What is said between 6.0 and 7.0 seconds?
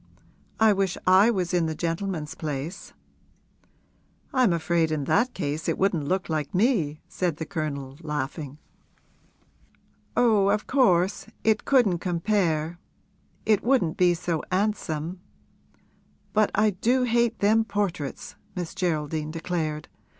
look like me,'